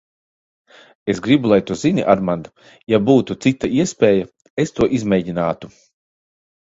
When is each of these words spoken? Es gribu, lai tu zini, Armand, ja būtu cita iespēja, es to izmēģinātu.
Es 1.13 1.19
gribu, 1.25 1.51
lai 1.51 1.59
tu 1.67 1.77
zini, 1.81 2.03
Armand, 2.13 2.49
ja 2.95 3.01
būtu 3.11 3.37
cita 3.47 3.71
iespēja, 3.83 4.27
es 4.65 4.75
to 4.81 4.93
izmēģinātu. 5.01 5.75